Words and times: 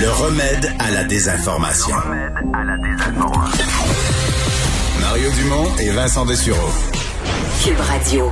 Le 0.00 0.10
remède 0.10 0.70
à 0.78 0.90
la 0.92 1.04
désinformation. 1.04 1.94
Mario 5.00 5.28
Dumont 5.30 5.76
et 5.80 5.90
Vincent 5.90 6.24
Dessureau. 6.24 6.68
Cube 7.64 7.80
Radio. 7.80 8.30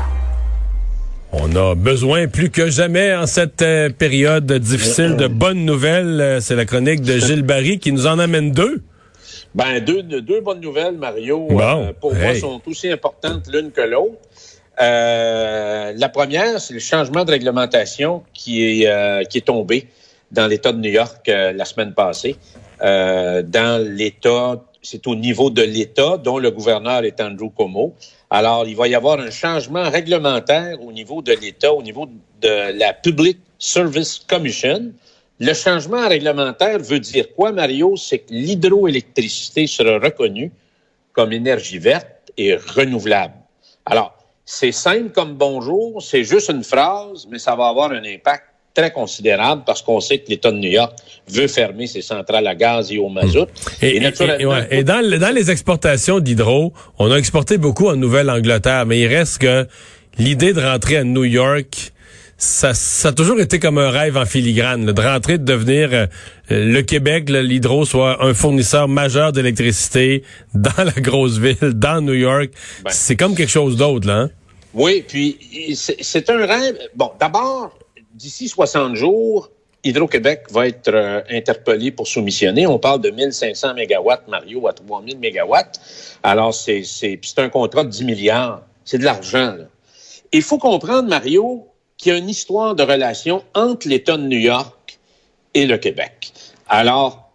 On 1.32 1.54
a 1.56 1.74
besoin 1.74 2.28
plus 2.28 2.50
que 2.50 2.70
jamais 2.70 3.14
en 3.14 3.26
cette 3.26 3.62
euh, 3.62 3.90
période 3.90 4.50
difficile 4.52 5.16
de 5.16 5.26
bonnes 5.26 5.64
nouvelles. 5.64 6.20
Euh, 6.20 6.40
C'est 6.40 6.54
la 6.54 6.64
chronique 6.64 7.02
de 7.02 7.18
Gilles 7.18 7.42
Barry 7.44 7.78
qui 7.78 7.90
nous 7.90 8.06
en 8.06 8.18
amène 8.18 8.52
deux. 8.52 8.82
Ben, 9.54 9.80
deux, 9.80 10.02
deux 10.02 10.40
bonnes 10.40 10.60
nouvelles, 10.60 10.96
Mario. 10.96 11.48
Bon, 11.50 11.86
euh, 11.86 11.92
pour 12.00 12.14
moi, 12.14 12.34
hey. 12.34 12.40
sont 12.40 12.60
aussi 12.66 12.90
importantes 12.90 13.48
l'une 13.52 13.72
que 13.72 13.80
l'autre. 13.80 14.18
Euh, 14.80 15.92
la 15.96 16.08
première, 16.08 16.60
c'est 16.60 16.74
le 16.74 16.80
changement 16.80 17.24
de 17.24 17.30
réglementation 17.30 18.22
qui 18.34 18.82
est, 18.82 18.86
euh, 18.86 19.24
qui 19.24 19.38
est 19.38 19.46
tombé 19.46 19.88
dans 20.30 20.46
l'État 20.46 20.72
de 20.72 20.78
New 20.78 20.90
York 20.90 21.28
euh, 21.28 21.52
la 21.52 21.64
semaine 21.64 21.94
passée. 21.94 22.36
Euh, 22.82 23.42
dans 23.42 23.82
l'État, 23.82 24.62
c'est 24.82 25.06
au 25.06 25.14
niveau 25.14 25.50
de 25.50 25.62
l'État 25.62 26.16
dont 26.18 26.38
le 26.38 26.50
gouverneur 26.50 27.04
est 27.04 27.20
Andrew 27.20 27.50
Cuomo. 27.50 27.94
Alors, 28.30 28.66
il 28.66 28.76
va 28.76 28.88
y 28.88 28.94
avoir 28.94 29.20
un 29.20 29.30
changement 29.30 29.88
réglementaire 29.88 30.82
au 30.82 30.92
niveau 30.92 31.22
de 31.22 31.32
l'État, 31.32 31.72
au 31.72 31.82
niveau 31.82 32.06
de 32.40 32.78
la 32.78 32.92
Public 32.92 33.38
Service 33.58 34.20
Commission. 34.26 34.92
Le 35.38 35.52
changement 35.54 36.08
réglementaire 36.08 36.78
veut 36.78 37.00
dire 37.00 37.34
quoi, 37.34 37.52
Mario? 37.52 37.96
C'est 37.96 38.20
que 38.20 38.32
l'hydroélectricité 38.32 39.66
sera 39.66 39.98
reconnue 39.98 40.50
comme 41.12 41.32
énergie 41.32 41.78
verte 41.78 42.32
et 42.36 42.56
renouvelable. 42.56 43.34
Alors, 43.86 44.16
c'est 44.44 44.72
simple 44.72 45.10
comme 45.10 45.34
bonjour, 45.34 46.02
c'est 46.02 46.22
juste 46.22 46.50
une 46.50 46.62
phrase, 46.62 47.26
mais 47.30 47.38
ça 47.38 47.56
va 47.56 47.68
avoir 47.68 47.90
un 47.90 48.04
impact 48.04 48.44
très 48.76 48.92
considérable 48.92 49.62
parce 49.66 49.82
qu'on 49.82 50.00
sait 50.00 50.18
que 50.18 50.28
l'État 50.30 50.52
de 50.52 50.58
New 50.58 50.70
York 50.70 50.92
veut 51.28 51.48
fermer 51.48 51.86
ses 51.86 52.02
centrales 52.02 52.46
à 52.46 52.54
gaz 52.54 52.92
et 52.92 52.98
au 52.98 53.08
mazout. 53.08 53.48
Et, 53.82 53.96
et- 53.96 54.02
et- 54.40 54.46
ouais. 54.46 54.68
Et 54.70 54.84
dans, 54.84 55.02
dans 55.18 55.34
les 55.34 55.50
exportations 55.50 56.20
d'hydro, 56.20 56.72
on 56.98 57.10
a 57.10 57.16
exporté 57.16 57.58
beaucoup 57.58 57.88
en 57.88 57.96
Nouvelle-Angleterre, 57.96 58.86
mais 58.86 59.00
il 59.00 59.06
reste 59.06 59.38
que 59.38 59.66
l'idée 60.18 60.52
de 60.52 60.60
rentrer 60.60 60.98
à 60.98 61.04
New 61.04 61.24
York, 61.24 61.92
ça, 62.38 62.74
ça 62.74 63.08
a 63.08 63.12
toujours 63.12 63.40
été 63.40 63.58
comme 63.58 63.78
un 63.78 63.88
rêve 63.88 64.18
en 64.18 64.26
filigrane, 64.26 64.84
là, 64.84 64.92
de 64.92 65.00
rentrer, 65.00 65.38
de 65.38 65.44
devenir 65.44 65.88
euh, 65.92 66.06
le 66.50 66.82
Québec, 66.82 67.30
l'hydro 67.30 67.86
soit 67.86 68.22
un 68.22 68.34
fournisseur 68.34 68.88
majeur 68.88 69.32
d'électricité 69.32 70.22
dans 70.54 70.84
la 70.84 70.92
grosse 71.00 71.38
ville, 71.38 71.56
dans 71.74 72.02
New 72.02 72.12
York. 72.12 72.50
Ben. 72.84 72.90
C'est 72.92 73.16
comme 73.16 73.34
quelque 73.34 73.50
chose 73.50 73.76
d'autre, 73.76 74.06
là. 74.06 74.14
hein? 74.14 74.30
Oui, 74.74 75.02
puis 75.08 75.38
c'est 75.74 76.28
un 76.28 76.44
rêve. 76.44 76.76
Bon, 76.94 77.10
d'abord, 77.18 77.74
d'ici 78.16 78.48
60 78.48 78.94
jours, 78.96 79.50
Hydro-Québec 79.84 80.46
va 80.50 80.66
être 80.66 80.88
euh, 80.92 81.20
interpellé 81.30 81.90
pour 81.92 82.08
soumissionner. 82.08 82.66
On 82.66 82.78
parle 82.78 83.00
de 83.02 83.10
1500 83.10 83.74
mégawatts, 83.74 84.26
Mario, 84.26 84.66
à 84.66 84.72
3000 84.72 85.18
mégawatts. 85.18 85.78
Alors, 86.22 86.52
c'est 86.54 86.82
c'est- 86.82 87.16
puis 87.18 87.30
c'est 87.34 87.40
un 87.42 87.48
contrat 87.50 87.84
de 87.84 87.90
10 87.90 88.04
milliards. 88.04 88.62
C'est 88.84 88.98
de 88.98 89.04
l'argent. 89.04 89.54
Il 90.32 90.42
faut 90.42 90.58
comprendre, 90.58 91.08
Mario, 91.08 91.66
qu'il 91.96 92.12
y 92.12 92.14
a 92.14 92.18
une 92.18 92.28
histoire 92.28 92.74
de 92.74 92.82
relation 92.82 93.42
entre 93.54 93.88
l'État 93.88 94.16
de 94.16 94.22
New 94.22 94.38
York 94.38 94.98
et 95.54 95.66
le 95.66 95.76
Québec. 95.78 96.32
Alors, 96.68 97.30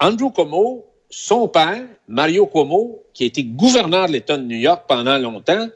Andrew 0.00 0.30
Cuomo, 0.30 0.84
son 1.10 1.48
père, 1.48 1.82
Mario 2.08 2.46
Cuomo, 2.46 3.02
qui 3.12 3.24
a 3.24 3.26
été 3.26 3.42
gouverneur 3.42 4.06
de 4.06 4.12
l'État 4.12 4.36
de 4.36 4.42
New 4.44 4.58
York 4.58 4.84
pendant 4.86 5.18
longtemps, 5.18 5.66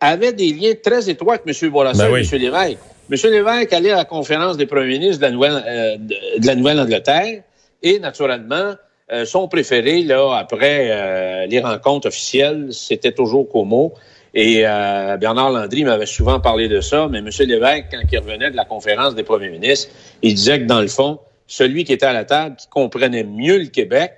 avait 0.00 0.32
des 0.32 0.52
liens 0.52 0.74
très 0.82 1.08
étroits 1.08 1.34
avec 1.34 1.46
M. 1.62 1.70
Bourassa 1.70 2.04
Ben 2.04 2.10
et 2.10 2.20
oui. 2.22 2.28
M. 2.32 2.38
Lévesque. 2.40 2.78
M. 3.10 3.18
Lévesque 3.24 3.72
allait 3.72 3.90
à 3.90 3.96
la 3.96 4.04
conférence 4.04 4.56
des 4.56 4.66
premiers 4.66 4.98
ministres 4.98 5.26
de 5.26 5.36
la 5.36 6.52
euh, 6.52 6.54
Nouvelle-Angleterre 6.54 7.42
et, 7.82 7.98
naturellement, 7.98 8.74
euh, 9.12 9.24
son 9.24 9.48
préféré, 9.48 10.04
là, 10.04 10.36
après 10.36 10.90
euh, 10.90 11.46
les 11.46 11.58
rencontres 11.58 12.06
officielles, 12.06 12.68
c'était 12.70 13.10
toujours 13.10 13.48
Cuomo. 13.50 13.94
Et 14.32 14.60
Bernard 14.60 15.50
Landry 15.50 15.82
m'avait 15.82 16.06
souvent 16.06 16.38
parlé 16.38 16.68
de 16.68 16.80
ça, 16.80 17.08
mais 17.10 17.18
M. 17.18 17.30
Lévesque, 17.40 17.86
quand 17.90 18.00
il 18.12 18.18
revenait 18.20 18.52
de 18.52 18.56
la 18.56 18.64
conférence 18.64 19.16
des 19.16 19.24
premiers 19.24 19.48
ministres, 19.48 19.90
il 20.22 20.34
disait 20.36 20.60
que, 20.60 20.66
dans 20.66 20.80
le 20.80 20.86
fond, 20.86 21.18
celui 21.48 21.82
qui 21.82 21.92
était 21.92 22.06
à 22.06 22.12
la 22.12 22.24
table, 22.24 22.54
qui 22.54 22.68
comprenait 22.68 23.24
mieux 23.24 23.58
le 23.58 23.66
Québec, 23.66 24.12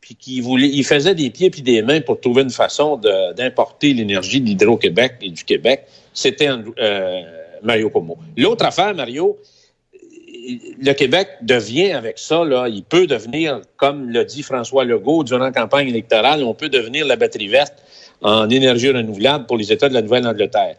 puis 0.00 0.14
qui 0.14 0.40
voulait, 0.40 0.70
il 0.70 0.84
faisait 0.84 1.14
des 1.14 1.28
pieds 1.28 1.50
puis 1.50 1.60
des 1.60 1.82
mains 1.82 2.00
pour 2.00 2.18
trouver 2.18 2.44
une 2.44 2.50
façon 2.50 2.98
d'importer 3.36 3.92
l'énergie 3.92 4.40
de 4.40 4.46
l'Hydro-Québec 4.46 5.16
et 5.20 5.28
du 5.28 5.44
Québec, 5.44 5.84
c'était 6.14 6.48
Andrew- 6.48 6.72
Mario 7.62 7.90
Cuomo. 7.90 8.16
L'autre 8.36 8.64
affaire, 8.64 8.94
Mario, 8.94 9.38
le 10.80 10.92
Québec 10.92 11.28
devient 11.42 11.92
avec 11.92 12.18
ça, 12.18 12.42
il 12.68 12.82
peut 12.82 13.06
devenir, 13.06 13.60
comme 13.76 14.10
l'a 14.10 14.24
dit 14.24 14.42
François 14.42 14.84
Legault 14.84 15.24
durant 15.24 15.44
la 15.44 15.52
campagne 15.52 15.88
électorale, 15.88 16.42
on 16.42 16.54
peut 16.54 16.68
devenir 16.68 17.06
la 17.06 17.16
batterie 17.16 17.48
verte 17.48 17.74
en 18.22 18.48
énergie 18.48 18.90
renouvelable 18.90 19.46
pour 19.46 19.56
les 19.56 19.72
États 19.72 19.88
de 19.88 19.94
la 19.94 20.02
Nouvelle-Angleterre. 20.02 20.76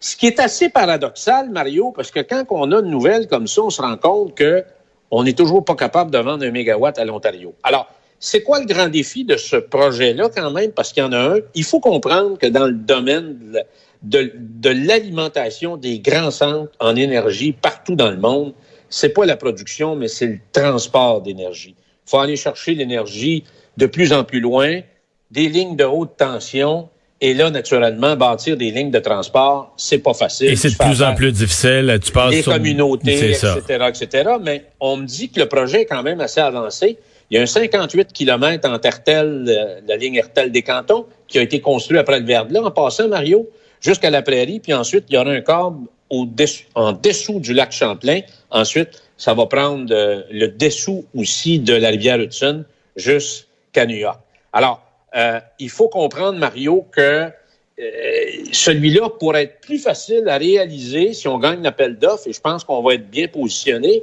Ce 0.00 0.16
qui 0.16 0.26
est 0.26 0.40
assez 0.40 0.70
paradoxal, 0.70 1.50
Mario, 1.50 1.92
parce 1.92 2.10
que 2.10 2.20
quand 2.20 2.44
on 2.50 2.72
a 2.72 2.80
une 2.80 2.90
nouvelle 2.90 3.26
comme 3.26 3.46
ça, 3.46 3.62
on 3.62 3.70
se 3.70 3.82
rend 3.82 3.96
compte 3.96 4.34
que 4.34 4.64
on 5.10 5.24
n'est 5.24 5.34
toujours 5.34 5.64
pas 5.64 5.74
capable 5.74 6.10
de 6.10 6.18
vendre 6.18 6.44
un 6.44 6.50
mégawatt 6.50 6.98
à 6.98 7.04
l'Ontario. 7.04 7.54
Alors, 7.62 7.88
c'est 8.18 8.42
quoi 8.42 8.60
le 8.60 8.66
grand 8.66 8.88
défi 8.88 9.24
de 9.24 9.36
ce 9.36 9.56
projet-là 9.56 10.28
quand 10.34 10.50
même? 10.52 10.72
Parce 10.72 10.92
qu'il 10.92 11.02
y 11.02 11.06
en 11.06 11.12
a 11.12 11.36
un. 11.36 11.38
Il 11.54 11.64
faut 11.64 11.80
comprendre 11.80 12.38
que 12.38 12.46
dans 12.46 12.66
le 12.66 12.72
domaine 12.72 13.38
de, 13.52 13.60
de- 14.02 14.32
de 14.34 14.70
l'alimentation 14.70 15.76
des 15.76 15.98
grands 16.00 16.30
centres 16.30 16.72
en 16.80 16.96
énergie 16.96 17.52
partout 17.52 17.94
dans 17.96 18.10
le 18.10 18.16
monde, 18.16 18.52
c'est 18.88 19.10
pas 19.10 19.26
la 19.26 19.36
production, 19.36 19.96
mais 19.96 20.08
c'est 20.08 20.26
le 20.26 20.38
transport 20.52 21.22
d'énergie. 21.22 21.74
Il 22.06 22.10
faut 22.10 22.18
aller 22.18 22.36
chercher 22.36 22.74
l'énergie 22.74 23.44
de 23.76 23.86
plus 23.86 24.12
en 24.12 24.24
plus 24.24 24.40
loin, 24.40 24.80
des 25.30 25.48
lignes 25.48 25.76
de 25.76 25.84
haute 25.84 26.16
tension, 26.16 26.88
et 27.22 27.34
là, 27.34 27.50
naturellement, 27.50 28.16
bâtir 28.16 28.56
des 28.56 28.70
lignes 28.70 28.90
de 28.90 28.98
transport, 28.98 29.72
c'est 29.76 29.98
pas 29.98 30.14
facile. 30.14 30.48
Et 30.48 30.56
c'est 30.56 30.70
de 30.70 30.76
plus 30.76 31.02
en 31.02 31.14
plus 31.14 31.32
difficile. 31.32 31.98
Tu 32.02 32.10
passes 32.12 32.30
les 32.32 32.42
sur... 32.42 32.52
communautés, 32.54 33.32
etc., 33.58 33.84
etc. 33.88 34.30
Mais 34.42 34.64
on 34.80 34.96
me 34.96 35.04
dit 35.06 35.28
que 35.28 35.38
le 35.38 35.46
projet 35.46 35.82
est 35.82 35.86
quand 35.86 36.02
même 36.02 36.20
assez 36.20 36.40
avancé. 36.40 36.98
Il 37.30 37.36
y 37.36 37.38
a 37.38 37.42
un 37.42 37.46
58 37.46 38.12
km 38.12 38.68
entre 38.68 38.86
Hertel, 38.86 39.44
euh, 39.46 39.80
la 39.86 39.96
ligne 39.96 40.14
Hertel 40.16 40.50
des 40.50 40.62
cantons, 40.62 41.04
qui 41.28 41.38
a 41.38 41.42
été 41.42 41.60
construit 41.60 41.98
après 41.98 42.18
le 42.18 42.26
Verglas, 42.26 42.62
en 42.62 42.70
passant, 42.70 43.06
Mario, 43.06 43.48
jusqu'à 43.80 44.10
la 44.10 44.22
prairie. 44.22 44.60
Puis 44.60 44.72
ensuite, 44.72 45.04
il 45.08 45.14
y 45.14 45.18
aura 45.18 45.30
un 45.30 45.40
câble 45.40 45.86
au 46.08 46.26
dessous, 46.26 46.64
en 46.74 46.92
dessous 46.92 47.40
du 47.40 47.54
lac 47.54 47.72
Champlain. 47.72 48.20
Ensuite, 48.50 49.02
ça 49.16 49.34
va 49.34 49.46
prendre 49.46 49.94
euh, 49.94 50.22
le 50.30 50.48
dessous 50.48 51.04
aussi 51.14 51.58
de 51.58 51.74
la 51.74 51.88
rivière 51.90 52.18
Hudson 52.18 52.64
jusqu'à 52.96 53.86
New 53.86 53.96
York. 53.96 54.18
Alors, 54.52 54.82
euh, 55.16 55.40
il 55.58 55.70
faut 55.70 55.88
comprendre, 55.88 56.38
Mario, 56.38 56.86
que 56.90 57.00
euh, 57.00 57.30
celui-là 58.52 59.08
pourrait 59.18 59.44
être 59.44 59.60
plus 59.60 59.78
facile 59.78 60.28
à 60.28 60.38
réaliser 60.38 61.12
si 61.12 61.28
on 61.28 61.38
gagne 61.38 61.62
l'appel 61.62 61.98
d'offres, 61.98 62.28
et 62.28 62.32
je 62.32 62.40
pense 62.40 62.64
qu'on 62.64 62.82
va 62.82 62.94
être 62.94 63.08
bien 63.10 63.28
positionné, 63.28 64.02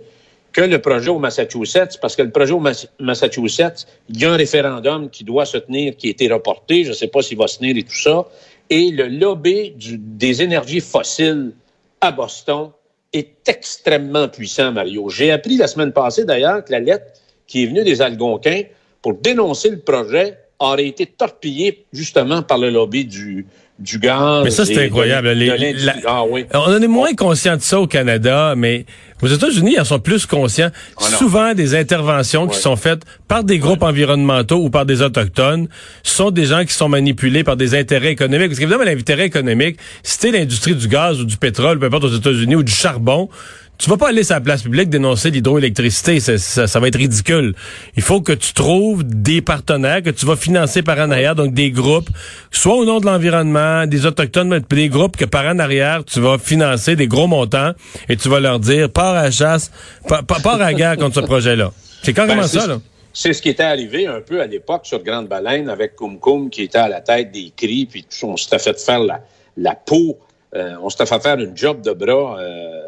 que 0.54 0.62
le 0.62 0.80
projet 0.80 1.10
au 1.10 1.20
Massachusetts, 1.20 2.00
parce 2.02 2.16
que 2.16 2.24
le 2.24 2.32
projet 2.32 2.54
au 2.54 2.60
Mass- 2.60 2.88
Massachusetts, 3.00 3.86
il 4.10 4.20
y 4.20 4.26
a 4.26 4.32
un 4.32 4.38
référendum 4.38 5.10
qui 5.10 5.24
doit 5.24 5.46
se 5.46 5.58
tenir, 5.58 5.96
qui 5.96 6.08
a 6.08 6.10
été 6.12 6.32
reporté, 6.32 6.84
je 6.84 6.90
ne 6.90 6.94
sais 6.96 7.08
pas 7.08 7.22
s'il 7.22 7.38
va 7.38 7.48
se 7.48 7.60
tenir 7.60 7.78
et 7.78 7.84
tout 7.84 7.96
ça, 7.96 8.26
et 8.70 8.92
le 8.92 9.08
lobby 9.08 9.74
des 9.78 10.42
énergies 10.42 10.82
fossiles 10.82 11.54
à 12.02 12.12
Boston 12.12 12.72
est 13.14 13.48
extrêmement 13.48 14.28
puissant, 14.28 14.72
Mario. 14.72 15.10
J'ai 15.10 15.32
appris 15.32 15.58
la 15.58 15.68
semaine 15.68 15.94
passée, 15.94 16.26
d'ailleurs, 16.26 16.64
que 16.64 16.72
la 16.72 16.80
lettre 16.80 17.06
qui 17.48 17.64
est 17.64 17.68
venue 17.68 17.84
des 17.84 18.02
Algonquins 18.02 18.64
pour 19.02 19.14
dénoncer 19.14 19.70
le 19.70 19.80
projet 19.80 20.38
aurait 20.60 20.88
été 20.88 21.06
torpillée 21.06 21.86
justement 21.94 22.42
par 22.42 22.58
le 22.58 22.70
lobby 22.72 23.06
du, 23.06 23.46
du 23.80 24.00
gaz. 24.00 24.44
Mais 24.44 24.50
ça, 24.50 24.66
c'est 24.66 24.86
incroyable. 24.86 25.28
de 25.30 25.34
Les- 25.34 25.46
l'industrie. 25.58 25.84
la- 25.86 25.96
Ah 26.08 26.24
oui. 26.28 26.46
On 26.54 26.58
en 26.60 26.82
est 26.82 26.88
moins 26.88 27.14
conscient 27.14 27.56
de 27.58 27.62
ça 27.62 27.80
au 27.80 27.86
Canada, 27.86 28.56
mais 28.58 28.86
aux 29.22 29.28
États-Unis, 29.28 29.74
ils 29.76 29.80
en 29.82 29.86
sont 29.86 30.00
plus 30.00 30.26
conscients. 30.26 30.72
Ah. 31.00 31.04
Souvent, 31.04 31.54
des 31.54 31.76
interventions 31.76 32.48
qui 32.48 32.58
sont 32.58 32.76
faites 32.76 33.04
par 33.28 33.44
des 33.44 33.60
groupes 33.60 33.84
environnementaux 33.84 34.58
ou 34.64 34.70
par 34.72 34.86
des 34.88 35.02
autochtones 35.04 35.68
sont 36.02 36.32
des 36.32 36.46
gens 36.46 36.66
qui 36.66 36.74
sont 36.74 36.90
manipulés 36.90 37.44
par 37.44 37.56
des 37.56 37.76
intérêts 37.76 38.12
économiques. 38.12 38.48
Parce 38.48 38.60
qu'évidemment, 38.60 38.84
l'intérêt 38.84 39.26
économique, 39.26 39.78
t'es 40.20 40.32
l'industrie 40.32 40.74
du 40.76 40.88
gaz 40.88 41.20
ou 41.22 41.26
du 41.26 41.38
pétrole, 41.38 41.78
peu 41.80 41.86
importe 41.86 42.06
aux 42.06 42.16
États-Unis, 42.16 42.56
ou 42.56 42.64
du 42.64 42.72
charbon, 42.72 43.30
tu 43.78 43.90
vas 43.90 43.98
pas 43.98 44.10
aller 44.10 44.24
sur 44.24 44.36
la 44.36 44.42
place 44.42 44.64
publique 44.64 44.90
dénoncer 44.90 45.30
l'hydroélectricité. 45.30 46.20
Ça, 46.20 46.38
ça, 46.38 46.68
ça 46.68 46.80
va 46.80 46.88
être 46.88 46.98
ridicule. 46.98 47.54
Il 47.96 48.04
faut 48.04 48.22
que 48.22 48.34
tu 48.34 48.54
trouves 48.54 49.04
des 49.04 49.42
partenaires 49.42 50.02
que 50.02 50.10
tu 50.10 50.26
vas 50.26 50.36
financer 50.36 50.82
par 50.82 50.98
en 51.00 51.12
arrière, 51.12 51.36
donc 51.36 51.54
des 51.54 51.72
groupes, 51.72 52.10
soit 52.52 52.76
au 52.76 52.86
nom 52.86 53.00
de 53.00 53.06
l'environnement, 53.06 53.86
des 53.86 54.06
autochtones, 54.06 54.50
mais 54.50 54.62
des 54.62 54.90
groupes 54.90 55.16
que 55.16 55.26
par 55.26 55.46
en 55.46 55.60
arrière, 55.60 56.04
tu 56.06 56.20
vas 56.20 56.38
financer 56.38 56.96
des 56.96 57.08
gros 57.08 57.28
montants 57.28 57.74
et 58.10 58.18
tu 58.18 58.30
vas 58.30 58.40
leur 58.40 58.60
dire, 58.60 58.90
pars 58.90 59.16
à 59.16 59.24
la 59.24 59.32
chasse, 59.32 59.72
pars, 60.08 60.46
à 60.46 60.58
la 60.58 60.74
guerre 60.74 60.98
contre 60.98 61.16
ce 61.16 61.22
projet-là. 61.22 61.72
C'est 62.04 62.14
carrément 62.14 62.42
Ben, 62.42 62.48
ça, 62.48 62.68
là. 62.68 62.80
C'est 63.14 63.34
ce 63.34 63.42
qui 63.42 63.50
était 63.50 63.64
arrivé 63.64 64.06
un 64.06 64.22
peu 64.22 64.42
à 64.42 64.46
l'époque 64.46 64.86
sur 64.86 65.02
Grande 65.04 65.28
Baleine 65.28 65.70
avec 65.70 65.96
Kum 65.96 66.20
Kum 66.20 66.52
qui 66.52 66.64
était 66.64 66.78
à 66.78 66.88
la 66.88 67.02
tête 67.02 67.32
des 67.32 67.52
cris, 67.56 67.88
puis 67.90 68.06
on 68.22 68.38
s'était 68.38 68.60
fait 68.60 68.80
faire 68.80 69.00
la, 69.00 69.22
la 69.58 69.74
peau, 69.74 70.20
euh, 70.56 70.76
on 70.84 70.90
s'était 70.90 71.08
fait 71.08 71.22
faire 71.22 71.40
une 71.40 71.58
job 71.58 71.82
de 71.82 71.94
bras, 71.94 72.38
euh, 72.40 72.82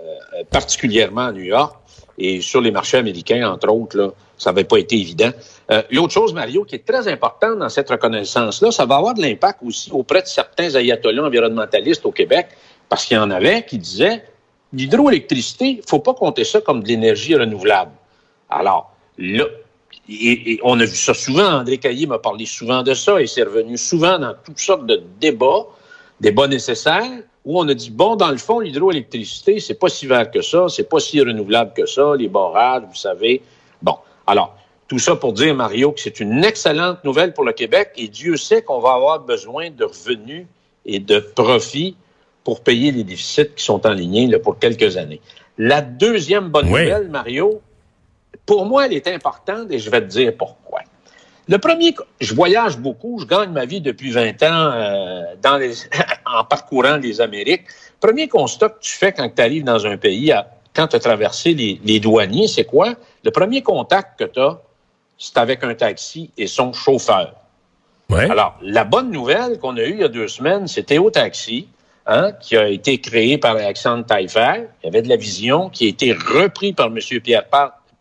particulièrement 0.49 1.27
à 1.27 1.31
New 1.31 1.43
York. 1.43 1.75
Et 2.17 2.41
sur 2.41 2.59
les 2.59 2.71
marchés 2.71 2.97
américains, 2.97 3.49
entre 3.49 3.69
autres, 3.69 3.97
là, 3.97 4.09
ça 4.37 4.51
n'avait 4.51 4.65
pas 4.65 4.77
été 4.77 4.97
évident. 4.97 5.31
Euh, 5.71 5.81
L'autre 5.91 6.13
chose, 6.13 6.33
Mario, 6.33 6.63
qui 6.63 6.75
est 6.75 6.85
très 6.85 7.07
importante 7.07 7.59
dans 7.59 7.69
cette 7.69 7.89
reconnaissance-là, 7.89 8.71
ça 8.71 8.85
va 8.85 8.95
avoir 8.95 9.13
de 9.13 9.21
l'impact 9.21 9.59
aussi 9.65 9.91
auprès 9.91 10.21
de 10.21 10.27
certains 10.27 10.75
ayatollahs 10.75 11.23
environnementalistes 11.23 12.05
au 12.05 12.11
Québec, 12.11 12.47
parce 12.89 13.05
qu'il 13.05 13.15
y 13.15 13.19
en 13.19 13.31
avait 13.31 13.63
qui 13.65 13.77
disaient 13.77 14.23
l'hydroélectricité, 14.73 15.81
faut 15.87 15.99
pas 15.99 16.13
compter 16.13 16.43
ça 16.43 16.61
comme 16.61 16.83
de 16.83 16.87
l'énergie 16.87 17.35
renouvelable. 17.35 17.91
Alors, 18.49 18.91
là, 19.17 19.45
et, 20.09 20.59
on 20.63 20.79
a 20.79 20.85
vu 20.85 20.95
ça 20.95 21.13
souvent, 21.13 21.59
André 21.59 21.77
Caillé 21.77 22.07
m'a 22.07 22.19
parlé 22.19 22.45
souvent 22.45 22.83
de 22.83 22.93
ça, 22.93 23.21
et 23.21 23.27
c'est 23.27 23.43
revenu 23.43 23.77
souvent 23.77 24.17
dans 24.17 24.33
toutes 24.43 24.59
sortes 24.59 24.85
de 24.85 25.01
débats, 25.19 25.65
débats 26.19 26.47
nécessaires, 26.47 27.21
où 27.45 27.59
on 27.59 27.67
a 27.67 27.73
dit, 27.73 27.89
bon, 27.89 28.15
dans 28.15 28.31
le 28.31 28.37
fond, 28.37 28.59
l'hydroélectricité, 28.59 29.59
c'est 29.59 29.75
pas 29.75 29.89
si 29.89 30.05
vert 30.05 30.29
que 30.29 30.41
ça, 30.41 30.67
c'est 30.69 30.87
pas 30.89 30.99
si 30.99 31.19
renouvelable 31.21 31.73
que 31.73 31.85
ça, 31.85 32.15
les 32.17 32.27
barrages, 32.27 32.83
vous 32.87 32.95
savez. 32.95 33.41
Bon, 33.81 33.95
alors, 34.27 34.55
tout 34.87 34.99
ça 34.99 35.15
pour 35.15 35.33
dire, 35.33 35.55
Mario, 35.55 35.91
que 35.91 36.01
c'est 36.01 36.19
une 36.19 36.43
excellente 36.43 37.03
nouvelle 37.03 37.33
pour 37.33 37.43
le 37.43 37.53
Québec, 37.53 37.91
et 37.95 38.07
Dieu 38.07 38.37
sait 38.37 38.61
qu'on 38.61 38.79
va 38.79 38.93
avoir 38.93 39.19
besoin 39.19 39.69
de 39.69 39.83
revenus 39.83 40.47
et 40.85 40.99
de 40.99 41.19
profits 41.19 41.95
pour 42.43 42.61
payer 42.61 42.91
les 42.91 43.03
déficits 43.03 43.49
qui 43.55 43.63
sont 43.63 43.85
en 43.85 43.93
ligne 43.93 44.37
pour 44.39 44.57
quelques 44.57 44.97
années. 44.97 45.21
La 45.57 45.81
deuxième 45.81 46.49
bonne 46.49 46.67
nouvelle, 46.67 47.09
Mario, 47.09 47.61
pour 48.45 48.65
moi, 48.65 48.85
elle 48.87 48.93
est 48.93 49.07
importante 49.07 49.71
et 49.71 49.77
je 49.77 49.89
vais 49.89 50.01
te 50.01 50.07
dire 50.07 50.33
pourquoi. 50.35 50.79
Le 51.49 51.57
premier, 51.57 51.95
je 52.21 52.35
voyage 52.35 52.77
beaucoup, 52.77 53.17
je 53.19 53.25
gagne 53.25 53.49
ma 53.49 53.65
vie 53.65 53.81
depuis 53.81 54.11
20 54.11 54.43
ans 54.43 54.71
euh, 54.71 55.23
dans 55.41 55.57
les, 55.57 55.73
en 56.27 56.43
parcourant 56.43 56.97
les 56.97 57.21
Amériques. 57.21 57.63
Premier 57.99 58.27
constat 58.27 58.69
que 58.69 58.79
tu 58.79 58.95
fais 58.95 59.11
quand 59.11 59.27
tu 59.35 59.41
arrives 59.41 59.63
dans 59.63 59.83
un 59.87 59.97
pays, 59.97 60.31
quand 60.75 60.87
tu 60.87 60.95
as 60.95 60.99
traversé 60.99 61.55
les, 61.55 61.81
les 61.83 61.99
douaniers, 61.99 62.47
c'est 62.47 62.65
quoi? 62.65 62.93
Le 63.23 63.31
premier 63.31 63.63
contact 63.63 64.19
que 64.19 64.25
tu 64.25 64.39
as, 64.39 64.61
c'est 65.17 65.37
avec 65.39 65.63
un 65.63 65.73
taxi 65.73 66.29
et 66.37 66.45
son 66.45 66.71
chauffeur. 66.71 67.33
Ouais. 68.11 68.29
Alors, 68.29 68.55
la 68.61 68.83
bonne 68.83 69.09
nouvelle 69.09 69.57
qu'on 69.57 69.75
a 69.77 69.81
eue 69.81 69.93
il 69.93 69.99
y 70.01 70.03
a 70.03 70.07
deux 70.07 70.27
semaines, 70.27 70.67
c'était 70.67 70.99
au 70.99 71.09
Taxi. 71.09 71.67
Hein, 72.11 72.31
qui 72.39 72.57
a 72.57 72.67
été 72.67 72.99
créé 72.99 73.37
par 73.37 73.55
Alexandre 73.55 74.03
Taillefer. 74.03 74.65
Il 74.81 74.85
y 74.85 74.87
avait 74.87 75.03
de 75.03 75.09
la 75.09 75.15
vision 75.15 75.69
qui 75.69 75.85
a 75.85 75.89
été 75.89 76.11
repris 76.11 76.73
par 76.73 76.87
M. 76.87 76.97
Pierre, 77.21 77.43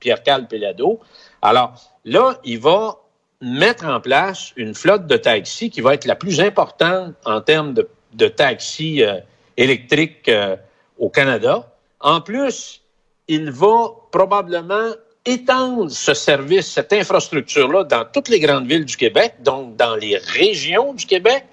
Pierre 0.01 0.23
Cal 0.23 0.49
Pelado. 0.49 0.99
Alors 1.43 1.75
là, 2.07 2.39
il 2.43 2.59
va 2.59 2.97
mettre 3.41 3.87
en 3.87 4.01
place 4.01 4.53
une 4.57 4.75
flotte 4.75 5.07
de 5.07 5.17
taxis 5.17 5.71
qui 5.71 5.81
va 5.81 5.95
être 5.95 6.07
la 6.07 6.17
plus 6.17 6.41
importante 6.41 7.15
en 7.25 7.41
termes 7.41 7.75
de, 7.75 8.29
taxis 8.29 9.03
euh, 9.03 9.19
électriques 9.57 10.29
euh, 10.29 10.57
au 10.99 11.09
Canada. 11.09 11.71
En 12.01 12.21
plus, 12.21 12.83
il 13.29 13.51
va 13.51 13.91
probablement 14.11 14.91
étendre 15.25 15.91
ce 15.91 16.15
service, 16.15 16.67
cette 16.67 16.93
infrastructure-là 16.93 17.85
dans 17.85 18.05
toutes 18.13 18.29
les 18.29 18.41
grandes 18.41 18.67
villes 18.67 18.85
du 18.85 18.97
Québec, 18.97 19.35
donc 19.41 19.77
dans 19.77 19.95
les 19.95 20.17
régions 20.17 20.95
du 20.95 21.07
Québec. 21.07 21.45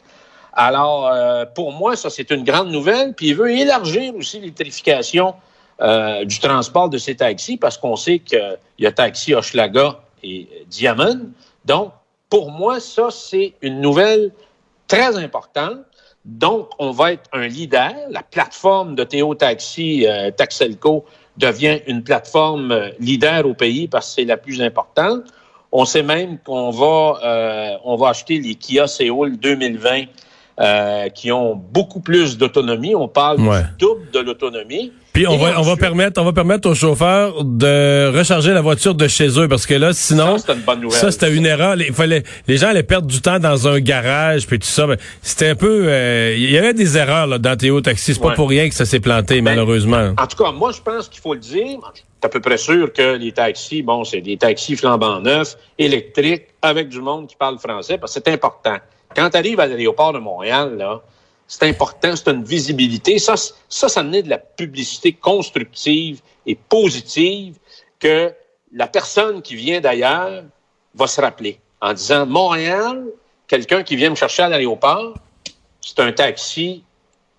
Alors, 0.53 1.07
euh, 1.07 1.45
pour 1.45 1.73
moi, 1.73 1.95
ça, 1.95 2.09
c'est 2.09 2.31
une 2.31 2.45
grande 2.45 2.69
nouvelle. 2.71 3.13
Puis 3.13 3.27
il 3.27 3.35
veut 3.35 3.51
élargir 3.51 4.15
aussi 4.15 4.39
l'électrification 4.39 5.35
du 6.23 6.39
transport 6.39 6.87
de 6.87 6.97
ces 6.97 7.17
taxis 7.17 7.57
parce 7.57 7.77
qu'on 7.77 7.97
sait 7.97 8.19
qu'il 8.19 8.57
y 8.79 8.85
a 8.85 8.93
Taxi 8.93 9.33
Hochelaga 9.33 9.99
et 10.23 10.47
Diamond. 10.67 11.19
Donc, 11.65 11.91
pour 12.29 12.51
moi, 12.51 12.79
ça, 12.79 13.09
c'est 13.11 13.53
une 13.61 13.81
nouvelle 13.81 14.31
très 14.87 15.17
importante. 15.17 15.79
Donc, 16.25 16.69
on 16.79 16.91
va 16.91 17.13
être 17.13 17.29
un 17.33 17.47
leader. 17.47 17.93
La 18.09 18.23
plateforme 18.23 18.95
de 18.95 19.03
Théo 19.03 19.35
Taxi, 19.35 20.07
euh, 20.07 20.31
Taxelco, 20.31 21.05
devient 21.37 21.79
une 21.87 22.03
plateforme 22.03 22.71
euh, 22.71 22.89
leader 22.99 23.45
au 23.45 23.53
pays 23.53 23.87
parce 23.87 24.07
que 24.07 24.21
c'est 24.21 24.25
la 24.25 24.37
plus 24.37 24.61
importante. 24.61 25.23
On 25.71 25.85
sait 25.85 26.03
même 26.03 26.39
qu'on 26.39 26.71
va, 26.71 27.19
euh, 27.23 27.77
on 27.83 27.95
va 27.95 28.09
acheter 28.09 28.39
les 28.39 28.55
Kia 28.55 28.87
Seoul 28.87 29.37
2020 29.37 30.05
euh, 30.59 31.09
qui 31.09 31.31
ont 31.33 31.55
beaucoup 31.55 31.99
plus 31.99 32.37
d'autonomie. 32.37 32.95
On 32.95 33.07
parle 33.07 33.37
du 33.37 33.49
double 33.77 34.09
de 34.13 34.19
l'autonomie. 34.19 34.93
Puis 35.11 35.27
on 35.27 35.37
va, 35.37 35.59
on 35.59 35.63
va 35.63 35.77
permettre, 35.77 36.21
on 36.21 36.25
va 36.25 36.33
permettre 36.33 36.69
aux 36.69 36.75
chauffeurs 36.75 37.43
de 37.43 38.11
recharger 38.17 38.53
la 38.53 38.61
voiture 38.61 38.95
de 38.95 39.07
chez 39.07 39.39
eux 39.39 39.47
parce 39.47 39.65
que 39.65 39.73
là, 39.73 39.93
sinon, 39.93 40.37
ça 40.89 41.11
c'était 41.11 41.33
une 41.33 41.45
erreur. 41.45 41.75
Il 41.79 41.93
fallait, 41.93 42.23
les 42.47 42.57
gens 42.57 42.67
allaient 42.67 42.83
perdre 42.83 43.07
du 43.07 43.21
temps 43.21 43.39
dans 43.39 43.67
un 43.67 43.79
garage 43.79 44.47
puis 44.47 44.59
tout 44.59 44.67
ça. 44.67 44.87
C'était 45.21 45.49
un 45.49 45.55
peu, 45.55 45.87
euh, 45.87 46.35
il 46.37 46.51
y 46.51 46.57
avait 46.57 46.73
des 46.73 46.97
erreurs 46.97 47.27
là, 47.27 47.37
dans 47.37 47.55
Théo 47.55 47.81
Taxi. 47.81 48.13
C'est 48.13 48.21
pas 48.21 48.31
pour 48.31 48.49
rien 48.49 48.67
que 48.67 48.75
ça 48.75 48.85
s'est 48.85 48.99
planté, 48.99 49.35
ben, 49.35 49.55
malheureusement. 49.55 50.13
En 50.17 50.27
tout 50.27 50.41
cas, 50.41 50.51
moi, 50.51 50.71
je 50.71 50.81
pense 50.81 51.07
qu'il 51.07 51.21
faut 51.21 51.33
le 51.33 51.39
dire. 51.39 51.79
Je 51.93 51.99
suis 51.99 52.05
à 52.23 52.29
peu 52.29 52.39
près 52.39 52.57
sûr 52.57 52.91
que 52.91 53.15
les 53.15 53.31
taxis, 53.31 53.81
bon, 53.81 54.03
c'est 54.03 54.21
des 54.21 54.35
taxis 54.37 54.75
flambant 54.75 55.19
neufs, 55.19 55.57
électriques, 55.77 56.47
avec 56.61 56.89
du 56.89 56.99
monde 56.99 57.27
qui 57.27 57.35
parle 57.35 57.57
français, 57.59 57.97
parce 57.97 58.13
que 58.15 58.21
c'est 58.25 58.33
important. 58.33 58.77
Quand 59.15 59.29
tu 59.29 59.37
arrives 59.37 59.59
à 59.59 59.67
l'aéroport 59.67 60.13
de 60.13 60.19
Montréal, 60.19 60.77
là, 60.77 61.01
c'est 61.47 61.63
important, 61.63 62.15
c'est 62.15 62.29
une 62.29 62.43
visibilité. 62.43 63.19
Ça, 63.19 63.35
ça, 63.37 63.87
ça 63.87 64.03
de 64.03 64.29
la 64.29 64.37
publicité 64.37 65.13
constructive 65.13 66.21
et 66.45 66.55
positive 66.55 67.57
que 67.99 68.33
la 68.73 68.87
personne 68.87 69.41
qui 69.41 69.55
vient 69.55 69.79
d'ailleurs 69.79 70.43
va 70.95 71.07
se 71.07 71.21
rappeler 71.21 71.59
en 71.81 71.93
disant 71.93 72.25
Montréal, 72.25 73.05
quelqu'un 73.47 73.83
qui 73.83 73.95
vient 73.95 74.09
me 74.09 74.15
chercher 74.15 74.43
à 74.43 74.49
l'aéroport, 74.49 75.13
c'est 75.81 75.99
un 75.99 76.11
taxi 76.11 76.83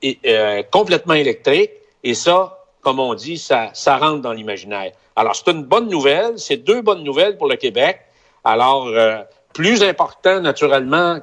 euh, 0.05 0.63
complètement 0.71 1.15
électrique 1.15 1.73
et 2.05 2.15
ça, 2.15 2.65
comme 2.81 3.01
on 3.01 3.15
dit, 3.15 3.39
ça, 3.39 3.71
ça 3.75 3.99
rentre 3.99 4.23
dans 4.23 4.33
l'imaginaire. 4.33 4.93
Alors, 5.17 5.35
c'est 5.35 5.51
une 5.51 5.65
bonne 5.65 5.89
nouvelle, 5.89 6.39
c'est 6.39 6.59
deux 6.59 6.83
bonnes 6.83 7.03
nouvelles 7.03 7.37
pour 7.37 7.49
le 7.49 7.57
Québec. 7.57 8.01
Alors, 8.45 8.87
euh, 8.87 9.23
plus 9.53 9.83
important, 9.83 10.41
naturellement, 10.41 11.19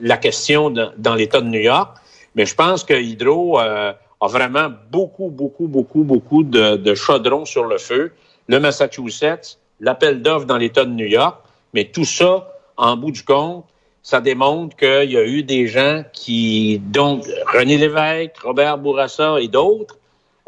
la 0.00 0.16
question 0.16 0.70
dans 0.70 1.14
l'État 1.14 1.40
de 1.40 1.46
New 1.48 1.60
York, 1.60 1.96
mais 2.34 2.46
je 2.46 2.54
pense 2.54 2.84
que 2.84 2.94
Hydro 2.94 3.60
euh, 3.60 3.92
a 4.20 4.26
vraiment 4.26 4.70
beaucoup, 4.90 5.28
beaucoup, 5.28 5.66
beaucoup, 5.66 6.04
beaucoup 6.04 6.42
de, 6.42 6.76
de 6.76 6.94
chaudrons 6.94 7.44
sur 7.44 7.64
le 7.64 7.78
feu. 7.78 8.12
Le 8.48 8.60
Massachusetts, 8.60 9.58
l'appel 9.80 10.22
d'offres 10.22 10.46
dans 10.46 10.56
l'État 10.56 10.84
de 10.84 10.90
New 10.90 11.06
York, 11.06 11.38
mais 11.74 11.84
tout 11.84 12.04
ça, 12.04 12.48
en 12.76 12.96
bout 12.96 13.10
du 13.10 13.22
compte, 13.22 13.64
ça 14.02 14.20
démontre 14.20 14.76
qu'il 14.76 15.10
y 15.10 15.16
a 15.18 15.24
eu 15.24 15.42
des 15.42 15.66
gens 15.66 16.02
qui, 16.12 16.78
donc 16.78 17.24
René 17.52 17.76
Lévesque, 17.76 18.38
Robert 18.42 18.78
Bourassa 18.78 19.36
et 19.40 19.48
d'autres, 19.48 19.98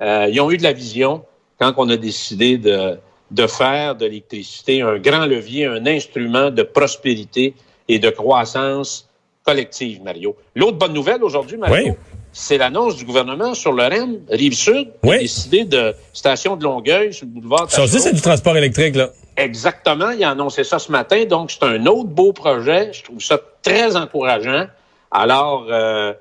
euh, 0.00 0.28
ils 0.31 0.40
ont 0.40 0.50
eu 0.50 0.56
de 0.56 0.62
la 0.62 0.72
vision 0.72 1.25
quand 1.58 1.75
on 1.76 1.90
a 1.90 1.96
décidé 1.96 2.56
de, 2.56 2.99
de 3.31 3.46
faire 3.46 3.96
de 3.96 4.06
l'électricité 4.06 4.81
un 4.81 4.99
grand 4.99 5.26
levier, 5.26 5.67
un 5.67 5.86
instrument 5.86 6.50
de 6.50 6.62
prospérité 6.62 7.55
et 7.89 7.98
de 7.98 8.08
croissance 8.08 9.09
collective, 9.51 10.03
Mario. 10.03 10.37
L'autre 10.55 10.79
bonne 10.79 10.93
nouvelle 10.93 11.23
aujourd'hui, 11.25 11.57
Mario, 11.57 11.97
c'est 12.33 12.59
l'annonce 12.59 12.97
du 12.97 13.05
gouvernement 13.05 13.55
sur 13.55 13.73
le 13.73 13.83
REM, 13.83 14.21
Rive-Sud, 14.29 14.89
décidé 15.03 15.65
de 15.65 15.95
station 16.13 16.57
de 16.57 16.63
Longueuil 16.65 17.13
sur 17.13 17.27
le 17.27 17.33
boulevard 17.33 17.71
Ça 17.71 17.83
aussi, 17.83 18.01
c'est 18.01 18.13
du 18.13 18.21
transport 18.21 18.57
électrique, 18.57 18.95
là. 18.95 19.11
Exactement. 19.37 20.11
Il 20.11 20.23
a 20.23 20.31
annoncé 20.31 20.65
ça 20.65 20.79
ce 20.79 20.93
matin. 20.93 21.25
Donc, 21.25 21.51
c'est 21.51 21.65
un 21.65 21.85
autre 21.87 22.11
beau 22.11 22.33
projet. 22.33 22.93
Je 22.93 23.03
trouve 23.03 23.21
ça 23.21 23.39
très 23.63 23.97
encourageant. 23.97 24.67
Alors, 25.11 25.67
euh, 25.71 26.13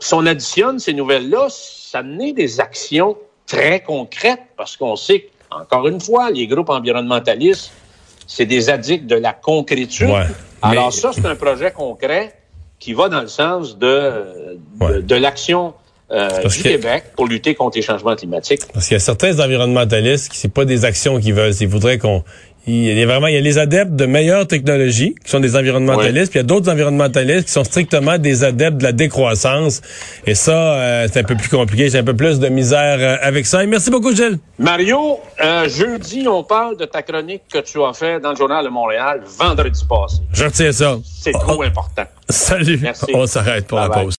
si 0.00 0.14
on 0.14 0.26
additionne 0.26 0.78
ces 0.78 0.92
nouvelles-là, 0.92 1.48
ça 1.50 2.02
naît 2.02 2.32
des 2.32 2.60
actions 2.60 3.16
très 3.46 3.80
concrètes 3.80 4.42
parce 4.56 4.76
qu'on 4.76 4.96
sait 4.96 5.28
encore 5.50 5.88
une 5.88 6.00
fois, 6.00 6.30
les 6.30 6.46
groupes 6.46 6.70
environnementalistes, 6.70 7.72
c'est 8.26 8.46
des 8.46 8.70
addicts 8.70 9.06
de 9.06 9.16
la 9.16 9.32
concrétude. 9.32 10.10
Alors 10.62 10.92
ça, 10.92 11.12
c'est 11.12 11.26
un 11.26 11.36
projet 11.36 11.72
concret 11.72 12.34
qui 12.82 12.94
va 12.94 13.08
dans 13.08 13.20
le 13.20 13.28
sens 13.28 13.78
de, 13.78 14.58
de, 14.80 15.14
l'action 15.14 15.72
euh, 16.10 16.48
du 16.48 16.62
Québec 16.62 17.04
pour 17.14 17.28
lutter 17.28 17.54
contre 17.54 17.76
les 17.76 17.82
changements 17.82 18.16
climatiques. 18.16 18.62
Parce 18.74 18.88
qu'il 18.88 18.96
y 18.96 18.96
a 18.96 18.98
certains 18.98 19.38
environnementalistes 19.38 20.32
qui 20.32 20.36
c'est 20.36 20.52
pas 20.52 20.64
des 20.64 20.84
actions 20.84 21.20
qu'ils 21.20 21.34
veulent, 21.34 21.54
ils 21.60 21.68
voudraient 21.68 21.98
qu'on 21.98 22.24
il 22.66 22.98
y 22.98 23.02
a 23.02 23.06
vraiment 23.06 23.26
il 23.26 23.34
y 23.34 23.36
a 23.36 23.40
les 23.40 23.58
adeptes 23.58 23.96
de 23.96 24.06
meilleures 24.06 24.46
technologies 24.46 25.16
qui 25.24 25.30
sont 25.30 25.40
des 25.40 25.56
environnementalistes, 25.56 26.30
puis 26.30 26.38
il 26.38 26.42
y 26.42 26.44
a 26.44 26.46
d'autres 26.46 26.70
environnementalistes 26.70 27.46
qui 27.46 27.52
sont 27.52 27.64
strictement 27.64 28.18
des 28.18 28.44
adeptes 28.44 28.78
de 28.78 28.84
la 28.84 28.92
décroissance. 28.92 29.80
Et 30.26 30.34
ça, 30.34 30.52
euh, 30.52 31.08
c'est 31.10 31.20
un 31.20 31.24
peu 31.24 31.34
plus 31.34 31.48
compliqué. 31.48 31.88
J'ai 31.88 31.98
un 31.98 32.04
peu 32.04 32.14
plus 32.14 32.38
de 32.38 32.48
misère 32.48 32.98
euh, 33.00 33.16
avec 33.20 33.46
ça. 33.46 33.64
Et 33.64 33.66
merci 33.66 33.90
beaucoup, 33.90 34.14
Gilles. 34.14 34.38
Mario, 34.58 35.18
euh, 35.42 35.68
jeudi, 35.68 36.26
on 36.28 36.44
parle 36.44 36.76
de 36.76 36.84
ta 36.84 37.02
chronique 37.02 37.42
que 37.52 37.58
tu 37.58 37.82
as 37.82 37.92
fait 37.94 38.20
dans 38.20 38.30
le 38.30 38.36
journal 38.36 38.64
de 38.64 38.70
Montréal 38.70 39.22
vendredi 39.38 39.84
passé. 39.88 40.18
Je 40.32 40.44
retiens 40.44 40.72
ça. 40.72 40.98
C'est 41.04 41.32
trop 41.32 41.62
important. 41.62 42.04
Salut. 42.28 42.78
Merci. 42.80 43.06
On 43.12 43.26
s'arrête 43.26 43.66
pour 43.66 43.78
la 43.78 43.88
pause. 43.88 44.10